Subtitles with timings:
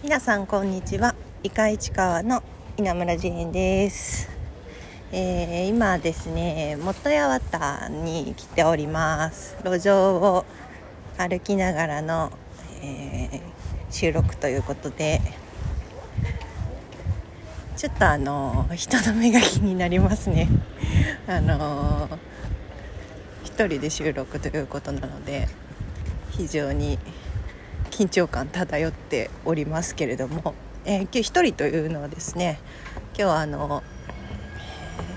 [0.00, 1.16] 皆さんこんにちは。
[1.42, 2.40] 伊賀市川の
[2.76, 4.30] 稲村ジェです、
[5.10, 9.56] えー今ですね元八幡に来ております。
[9.64, 10.44] 路上を
[11.16, 12.30] 歩きながらの、
[12.80, 13.40] えー
[13.90, 15.20] 収録ということで
[17.76, 20.46] ちょっとあの人の目が気になりますね。
[21.26, 22.08] あの
[23.42, 25.48] 一人で収録ということなので
[26.30, 27.00] 非常に
[27.98, 30.54] 緊張感漂っておりますけれども、
[30.84, 32.60] えー今日一人というのはですね
[33.08, 33.82] 今日はあの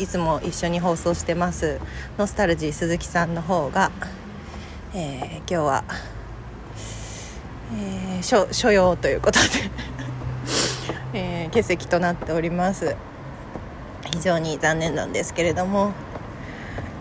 [0.00, 1.78] いつも一緒に放送してます
[2.18, 3.92] ノスタルジー鈴木さんの方が、
[4.92, 5.84] えー今日は、
[7.76, 9.46] えー所所用ということで、
[11.14, 12.96] えー欠席となっております。
[14.10, 15.92] 非常に残念なんですけれども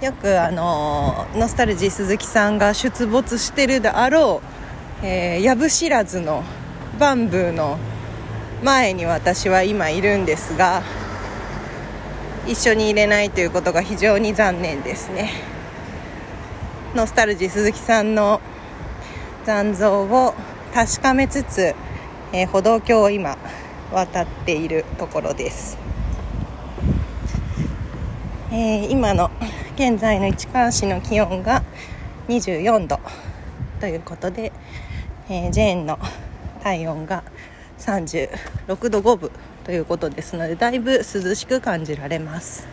[0.01, 4.62] よくあのノスタルジー鈴木さんが出没してるであろう
[5.05, 6.43] えー藪知らずの
[6.97, 7.77] バンブーの
[8.63, 10.81] 前に私は今いるんですが
[12.47, 15.31] 一緒に入れないということが非常に残念ですね。
[16.95, 18.39] ノスタルジー鈴木さんの
[19.45, 20.33] 残像を
[20.73, 21.75] 確かめつつ、
[22.31, 23.37] えー歩道橋を今
[23.91, 25.77] 渡っているところです、
[28.51, 29.31] えー今の
[29.75, 31.61] 現在の市川市の気温が
[32.29, 32.99] 24度
[33.81, 34.53] ということで、
[35.33, 35.97] えージェーンの
[36.61, 37.23] 体温が
[37.79, 39.31] 36度5分
[39.63, 42.67] ということですのでだいぶ涼しく感じられます。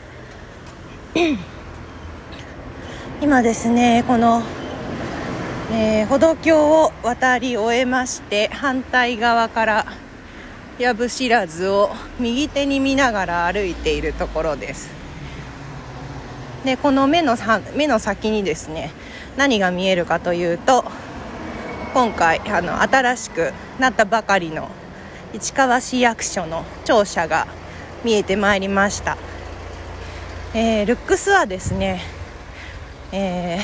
[3.23, 4.43] 今ですねこの、
[5.73, 9.87] えー歩道橋を渡り終えまして反対側から
[10.79, 14.91] 藪知らずを右手に見ながら歩いているところです。
[16.67, 17.39] でこの目の
[17.75, 18.91] 目の先にですね
[19.39, 20.85] 何が見えるかというと
[21.93, 24.69] 今回あの新しくなったばかりの
[25.35, 27.49] 市川市役所の庁舎が
[28.05, 29.19] 見えてまいりました、
[30.55, 32.01] えールックスはですね、
[33.13, 33.61] えー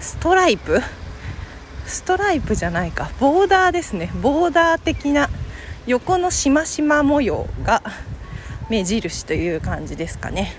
[0.00, 0.80] ストライプ？
[1.86, 3.10] ストライプじゃないか。
[3.18, 4.10] ボーダーですね。
[4.22, 5.28] ボーダー的な
[5.86, 7.82] 横のしましま模様が
[8.70, 10.54] 目印という感じですかね。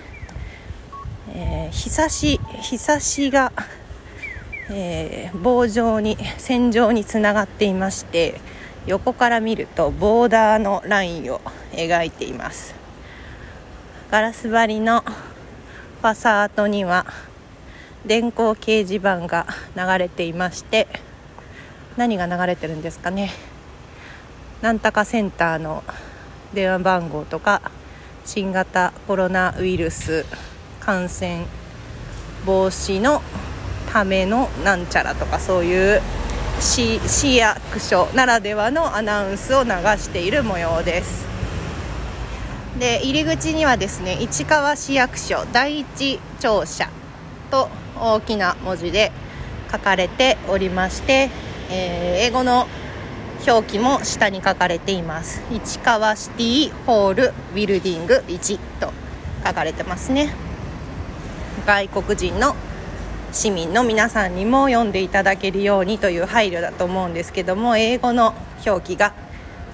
[1.34, 3.50] えー日差し日差しが、
[4.70, 8.40] えー棒状に線状につながっていまして
[8.86, 11.40] 横から見るとボーダーのラインを
[11.72, 12.74] 描いています。
[14.10, 17.06] ガラス張りのファサードには
[18.04, 19.46] 電光掲示板が
[19.76, 20.88] 流れていまして
[21.96, 23.30] 何が流れてるんですかね。
[24.60, 25.82] なんたかセンターの
[26.52, 27.62] 電話番号とか
[28.24, 30.24] 新型コロナウイルス
[30.80, 31.46] 感染
[32.44, 33.22] 防止の
[33.92, 36.00] ためのなんちゃらとかそういう
[36.60, 41.26] 市市役所ならではのアナウンスを流している模様です。
[42.78, 46.88] で入り口にはですね市川市役所第一庁舎
[47.50, 47.68] と
[48.00, 49.12] 大きな文字で
[49.70, 51.30] 書かれておりまして、
[51.70, 52.66] えー英語の
[53.46, 55.42] 表記も下に書かれています。
[55.50, 58.92] 市川シティホールビルディング1と
[59.44, 60.32] 書かれてますね。
[61.66, 62.54] 外国人の
[63.32, 68.34] 市民の皆さんにも読んでいただけるようにという配慮だと思うんですけども英語の
[68.66, 69.14] 表記が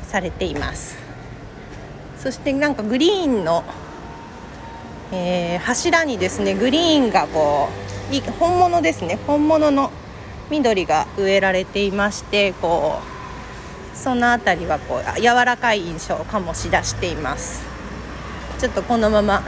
[0.07, 0.97] されています。
[2.19, 3.65] そしてなんかグリーンの、
[5.13, 7.69] えー柱にですねグリーンがこ
[8.13, 9.19] う本物ですね。
[9.27, 9.91] 本物の
[10.51, 13.01] 緑が植えられていましてこ
[13.95, 17.65] うその辺りはこう柔らかい印象を醸し出しています。
[18.61, 19.43] ちょっとこのまま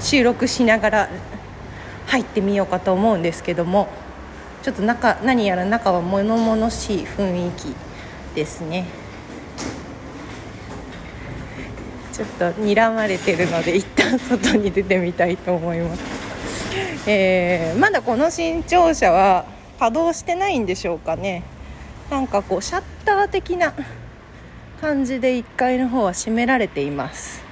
[0.00, 1.08] 収録しながら
[2.06, 3.88] 入ってみようかと思うんですけども
[4.62, 7.74] ちょっと中何やら中は物々しい雰囲気
[8.34, 8.86] ですね。
[12.12, 16.02] ちょっと睨まれてるので一旦外に出てみたいと思います、
[17.08, 19.46] えーまだこの新庁舎は
[19.80, 21.42] 稼働してないんでしょうかね。
[22.10, 23.74] なんかこうシャッター的な
[24.80, 27.43] 感じで1階の方は閉められています。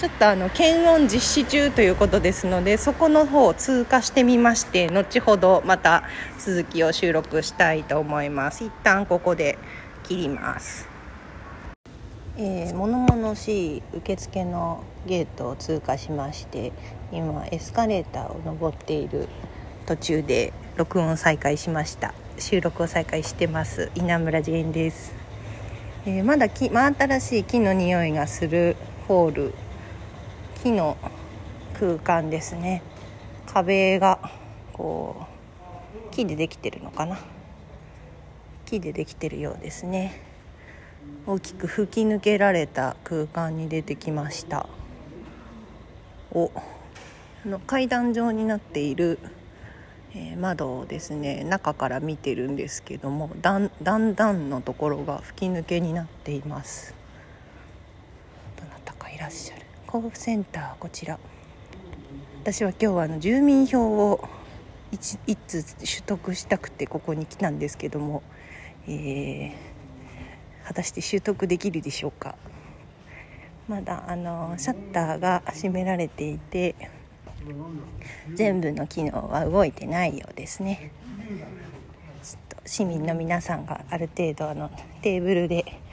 [0.00, 6.02] ちょっとあの検温実施中ということですのでそこの方を通過してみまして後ほどまた
[6.38, 8.64] 続きを収録したいと思います。
[8.64, 9.56] 一旦ここで
[10.02, 10.88] 切ります。
[12.36, 16.72] えー、物々しい受付のゲートを通過しまして
[17.12, 19.28] 今エスカレーターを登っている
[19.86, 22.12] 途中で録音再開しました。
[22.36, 23.92] 収録を再開してます。
[23.94, 25.14] 稲村ジェーンです、
[26.04, 28.76] えーまだ木真新しい木の匂いがする
[29.06, 29.54] ホール
[30.64, 30.96] 木の
[31.78, 32.82] 空間ですね。
[33.44, 34.18] 壁が
[34.72, 35.26] こ
[36.10, 37.18] う木でできてるのかな。
[38.64, 40.22] 木でできてるようですね。
[41.26, 44.66] 大きく吹き抜けられた空間に出てきました。
[46.32, 46.50] お
[47.44, 49.18] あの階段状になっている、
[50.14, 56.94] えー、窓をですね中から見てるんですけどもだんだんだんのところが吹き抜けになっています。
[58.56, 59.63] どなたかいらっしゃる。
[59.94, 61.20] 交付センターこちら。
[62.42, 64.28] 私は今日はあの住民票を
[64.90, 68.24] 一つ取得したくてここに来たんですけども、
[68.88, 72.34] えー、果たして習得できるでしょうか。
[73.68, 76.74] まだあのシャッターが閉められていて
[78.34, 80.90] 全部の機能は動いてないようですね。
[82.66, 85.83] 市民の皆さんがある程度あのテーブルで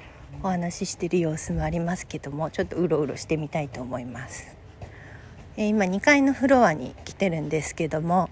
[0.44, 4.58] お話ししてる様子もありますけどもちょっとうろうろしてみたいと思います、
[5.56, 8.28] えー、今2階のフロアに来てるんですけども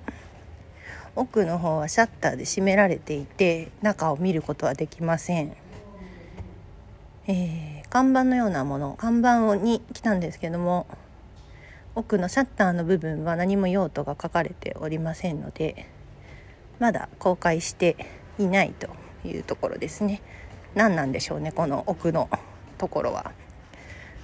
[1.16, 5.56] 奥の方はシャッターで閉められていて中を見ることはできません、
[7.28, 10.88] えー、看板のようなもの看板に来たんですけども
[11.94, 15.88] 奥のシャッターの部分は何も用途が書かれておりませんので
[16.80, 17.98] まだ公開して
[18.40, 18.90] いないと
[19.28, 20.22] いうところですね。
[20.76, 22.30] 何なんでしょうねこの奥の
[22.78, 23.32] ところは。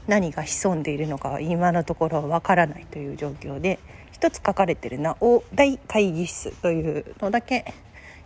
[0.07, 3.79] 何が潜んでいるのかは今のところはわからないという状況で
[4.11, 7.73] 一つ書かれてるな大大会議室というのだけ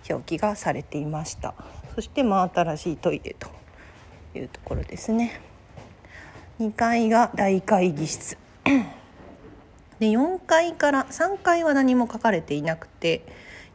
[0.10, 1.54] 表記がされていました。
[1.96, 3.50] そして真新しいトイレと
[4.38, 5.40] いうところですね。
[6.60, 8.38] 2階が大会議室。
[8.66, 13.26] で4階から3階は何も書かれていなくて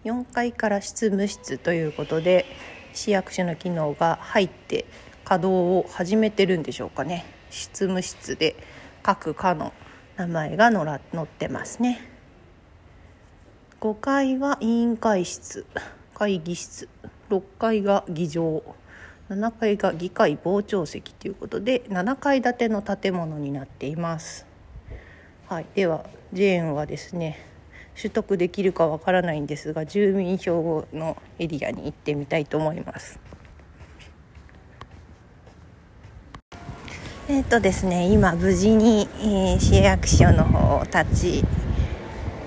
[0.04, 2.46] 4階から執務室ということで
[2.94, 4.86] 市役所の機能が入って
[5.24, 7.26] 稼働を始めてるんでしょうかね。
[7.50, 8.56] 執務室で
[9.02, 9.72] 各課の
[10.16, 12.00] 名前が載ってますね。
[13.80, 15.66] 5階は委員会室。
[16.14, 16.88] 会議室。
[17.30, 18.62] 6階が議場。
[19.30, 24.46] 7階が議会傍聴席ということで7階建ての建物になっています、
[25.48, 26.04] はい、では
[26.34, 27.38] ジェーンはですね
[27.96, 33.18] 取得できるかわからないんですが住民票のエリアに行ってみたいと思います。
[37.26, 41.44] えっ、ー、とですね今無事に、えー、市役所の方を立ち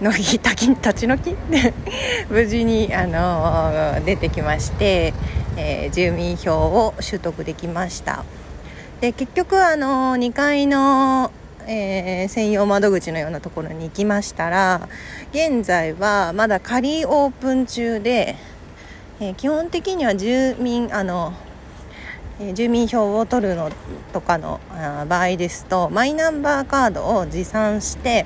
[0.01, 1.35] のき立ち立ち退き？
[2.29, 5.15] 無事に、あのー、出てきまして、
[5.55, 8.23] えー、住民票を取得できました
[9.01, 11.31] で結局、あのー、2階の、
[11.69, 14.87] えー、専用窓口のようなところに行きましたら
[15.31, 18.35] 現在はまだ仮オープン中で、
[19.19, 21.33] え基本的には住民あの
[22.39, 23.69] え住民票を取るの
[24.13, 24.61] とかの
[25.09, 28.25] 場合ですとマイナンバーカードを持参して、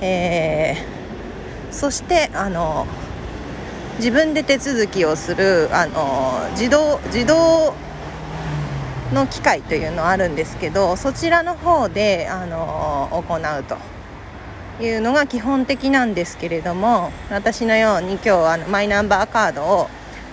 [0.00, 0.76] え、
[1.70, 2.86] そしてあの
[3.98, 7.74] 自分で手続きをするあの自動自動
[9.12, 13.76] の機械というのはあるんですけどそちらの方であの行うと
[14.82, 19.88] いうのが基本的なんですけれども私のように今日あのマイナンバーカードを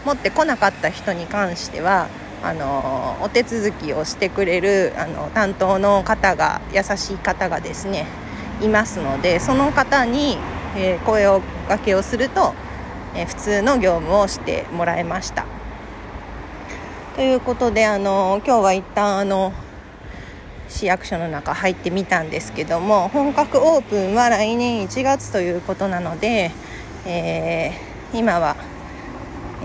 [0.06, 2.08] 持ってこなかった人に関しては
[2.44, 8.06] あのお手続きをしてくれるあの担当の方が優しい方がですね
[8.62, 10.38] いますのでその方に、
[10.76, 12.54] えー、声をかけをすると、
[13.16, 15.57] えー、普通の業務をしてもらいました。
[17.18, 19.52] ということであの今日は一旦あの
[20.70, 26.52] 市役所の中入ってみたんですけども本格オープンは来年1月ということなので、
[27.06, 28.56] えー、今は、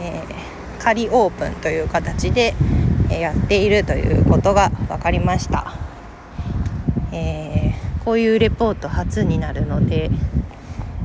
[0.01, 2.55] えー仮オープンという形で
[3.09, 5.75] やっているということが分かりました、
[7.13, 10.11] えー、こういうレポート初になるので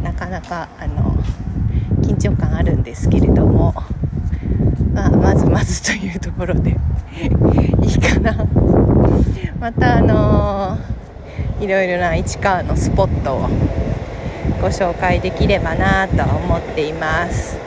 [0.02, 1.16] なかなかあの
[2.02, 3.76] 緊張感あるんですけれども、
[4.94, 5.27] まあ、まず
[5.78, 6.72] まずというところで
[7.86, 8.48] いいかな。
[9.60, 13.50] またあのー、いろいろな市川のスポットを
[14.60, 17.60] ご紹介できればなと思っています。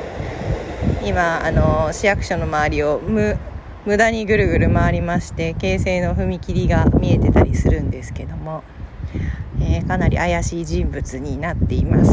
[1.04, 3.38] 今あの市役所の周りを無
[3.86, 8.64] 無駄にぐるぐる回りまして京成の踏切が見えてたりするんですけども、
[9.60, 12.10] えー、かなり怪しい人物になっています、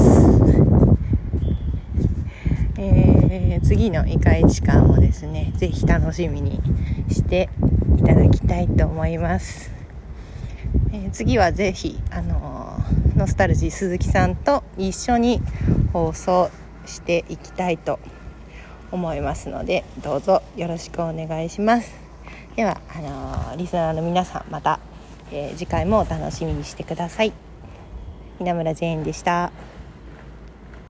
[3.29, 6.61] えー、次のイカ市館もですねぜひ楽しみに
[7.09, 7.49] して
[7.97, 9.71] いただきたいと思います、
[10.91, 12.79] えー、次はぜひあの
[13.15, 15.41] ノスタルジー鈴木さんと一緒に
[15.93, 16.49] 放送
[16.85, 18.17] していきたいと思います
[18.91, 21.93] 思いますのでどうぞよろしくお願いします。
[22.55, 24.79] ではあのー、リスナーの皆さんまた、
[25.31, 27.33] えー、次回もお楽しみにしてください。
[28.39, 29.51] 稲村ジェーンでした。